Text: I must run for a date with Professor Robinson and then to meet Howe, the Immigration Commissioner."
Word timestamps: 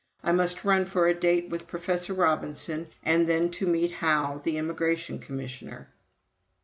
I 0.23 0.31
must 0.31 0.65
run 0.65 0.85
for 0.85 1.05
a 1.07 1.13
date 1.13 1.49
with 1.51 1.67
Professor 1.67 2.15
Robinson 2.15 2.87
and 3.03 3.29
then 3.29 3.51
to 3.51 3.67
meet 3.67 3.91
Howe, 3.91 4.41
the 4.43 4.57
Immigration 4.57 5.19
Commissioner." 5.19 5.89